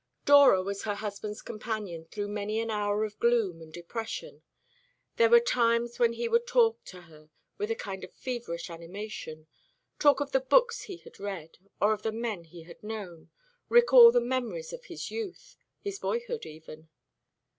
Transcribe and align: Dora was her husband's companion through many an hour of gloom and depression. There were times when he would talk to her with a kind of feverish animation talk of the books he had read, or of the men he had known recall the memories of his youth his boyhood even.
Dora 0.25 0.63
was 0.63 0.81
her 0.85 0.95
husband's 0.95 1.43
companion 1.43 2.05
through 2.05 2.27
many 2.29 2.59
an 2.59 2.71
hour 2.71 3.03
of 3.03 3.19
gloom 3.19 3.61
and 3.61 3.71
depression. 3.71 4.41
There 5.17 5.29
were 5.29 5.39
times 5.39 5.99
when 5.99 6.13
he 6.13 6.27
would 6.27 6.47
talk 6.47 6.83
to 6.85 7.01
her 7.01 7.29
with 7.59 7.69
a 7.69 7.75
kind 7.75 8.03
of 8.03 8.11
feverish 8.11 8.71
animation 8.71 9.45
talk 9.99 10.19
of 10.19 10.31
the 10.31 10.39
books 10.39 10.81
he 10.85 10.97
had 10.97 11.19
read, 11.19 11.59
or 11.79 11.93
of 11.93 12.01
the 12.01 12.11
men 12.11 12.45
he 12.45 12.63
had 12.63 12.81
known 12.81 13.29
recall 13.69 14.11
the 14.11 14.19
memories 14.19 14.73
of 14.73 14.85
his 14.85 15.11
youth 15.11 15.55
his 15.79 15.99
boyhood 15.99 16.47
even. 16.47 16.89